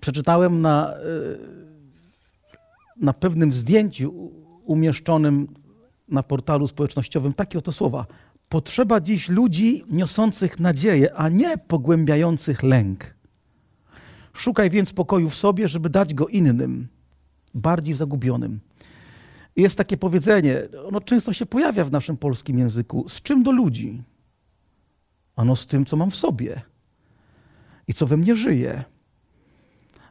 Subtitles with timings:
[0.00, 0.98] przeczytałem na, e,
[2.96, 4.32] na pewnym zdjęciu
[4.64, 5.48] umieszczonym
[6.08, 8.06] na portalu społecznościowym takie oto słowa.
[8.48, 13.14] Potrzeba dziś ludzi niosących nadzieję, a nie pogłębiających lęk.
[14.32, 16.88] Szukaj więc pokoju w sobie, żeby dać go innym,
[17.54, 18.60] bardziej zagubionym.
[19.56, 23.08] Jest takie powiedzenie, ono często się pojawia w naszym polskim języku.
[23.08, 24.02] Z czym do ludzi?
[25.36, 26.62] Ano z tym, co mam w sobie
[27.88, 28.84] i co we mnie żyje.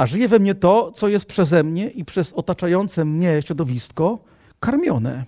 [0.00, 4.18] A żyje we mnie to, co jest przeze mnie i przez otaczające mnie środowisko
[4.60, 5.24] karmione.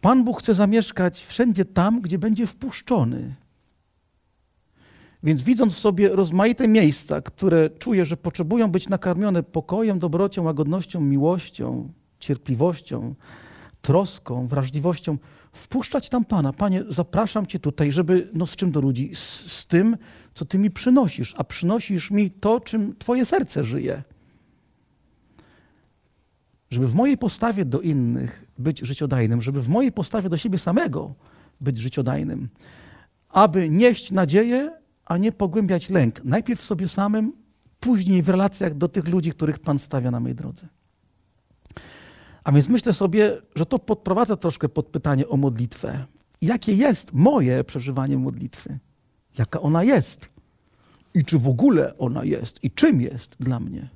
[0.00, 3.34] Pan Bóg chce zamieszkać wszędzie tam, gdzie będzie wpuszczony.
[5.22, 11.00] Więc widząc w sobie rozmaite miejsca, które czuję, że potrzebują być nakarmione pokojem, dobrocią, łagodnością,
[11.00, 13.14] miłością, cierpliwością,
[13.82, 15.18] troską, wrażliwością,
[15.56, 16.52] wpuszczać tam Pana.
[16.52, 19.10] Panie, zapraszam Cię tutaj, żeby, no z czym do ludzi?
[19.14, 19.96] Z, z tym,
[20.34, 24.02] co Ty mi przynosisz, a przynosisz mi to, czym Twoje serce żyje.
[26.70, 31.14] Żeby w mojej postawie do innych być życiodajnym, żeby w mojej postawie do siebie samego
[31.60, 32.48] być życiodajnym,
[33.28, 34.72] aby nieść nadzieję,
[35.04, 36.24] a nie pogłębiać lęk.
[36.24, 37.32] Najpierw w sobie samym,
[37.80, 40.68] później w relacjach do tych ludzi, których Pan stawia na mojej drodze.
[42.46, 46.04] A więc myślę sobie, że to podprowadza troszkę pod pytanie o modlitwę.
[46.42, 48.78] Jakie jest moje przeżywanie modlitwy?
[49.38, 50.28] Jaka ona jest?
[51.14, 52.64] I czy w ogóle ona jest?
[52.64, 53.88] I czym jest dla mnie?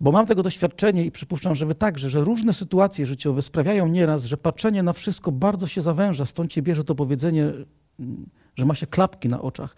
[0.00, 4.24] Bo mam tego doświadczenie i przypuszczam, że wy także, że różne sytuacje życiowe sprawiają nieraz,
[4.24, 6.24] że patrzenie na wszystko bardzo się zawęża.
[6.24, 7.52] Stąd się bierze to powiedzenie,
[8.56, 9.76] że ma się klapki na oczach.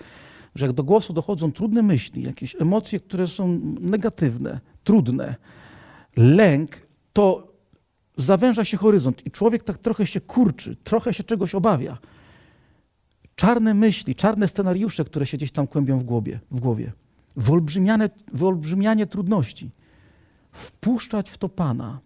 [0.55, 5.35] Że jak do głosu dochodzą trudne myśli, jakieś emocje, które są negatywne, trudne,
[6.17, 7.53] lęk, to
[8.17, 11.99] zawęża się horyzont i człowiek tak trochę się kurczy, trochę się czegoś obawia.
[13.37, 16.93] Czarne myśli, czarne scenariusze, które się gdzieś tam kłębią w głowie, w głowie.
[17.37, 19.71] Wyolbrzymiane, wyolbrzymianie trudności.
[20.53, 22.01] Wpuszczać w to Pana,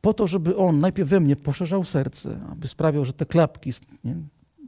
[0.00, 3.70] po to, żeby On najpierw we mnie poszerzał serce, aby sprawiał, że te klapki
[4.04, 4.16] nie,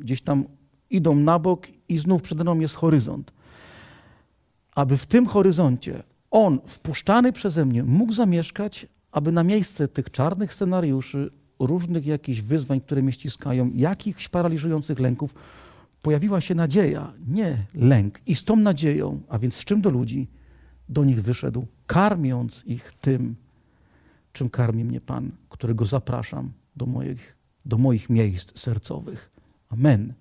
[0.00, 0.44] gdzieś tam
[0.91, 3.32] idą na bok i znów przede mną jest horyzont.
[4.75, 6.03] Aby w tym horyzoncie
[6.36, 12.80] On, wpuszczany przeze mnie, mógł zamieszkać, aby na miejsce tych czarnych scenariuszy, różnych jakichś wyzwań,
[12.80, 15.34] które mnie ściskają, jakichś paraliżujących lęków,
[16.02, 18.20] pojawiła się nadzieja, nie lęk.
[18.26, 20.28] I z tą nadzieją, a więc z czym do ludzi,
[20.88, 23.36] do nich wyszedł, karmiąc ich tym,
[24.32, 29.30] czym karmi mnie Pan, którego zapraszam do moich, do moich miejsc sercowych.
[29.68, 30.12] Amen.